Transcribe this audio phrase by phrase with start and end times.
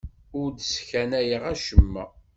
[0.39, 2.05] Ur d-sseknayeɣ acemma.